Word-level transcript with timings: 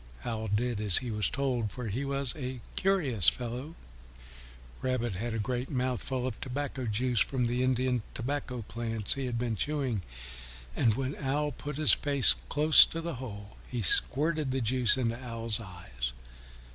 Owl 0.25 0.47
did 0.47 0.81
as 0.81 0.97
he 0.97 1.11
was 1.11 1.29
told, 1.29 1.69
for 1.71 1.85
he 1.85 2.03
was 2.03 2.33
a 2.35 2.59
curious 2.75 3.29
fellow. 3.29 3.75
Rabbit 4.81 5.13
had 5.13 5.35
a 5.35 5.37
great 5.37 5.69
mouthful 5.69 6.25
of 6.25 6.41
tobacco 6.41 6.87
juice 6.87 7.19
from 7.19 7.45
the 7.45 7.61
Indian 7.61 8.01
tobacco 8.15 8.65
leaves 8.75 9.13
he 9.13 9.27
had 9.27 9.37
been 9.37 9.55
chewing, 9.55 10.01
and 10.75 10.95
when 10.95 11.13
Owl 11.17 11.51
put 11.51 11.77
his 11.77 11.93
face 11.93 12.33
close 12.49 12.83
to 12.87 12.99
the 13.01 13.13
hole 13.21 13.57
he 13.69 13.83
squirted 13.83 14.49
the 14.49 14.59
juice 14.59 14.97
into 14.97 15.23
Owl's 15.23 15.59
eyes. 15.59 16.13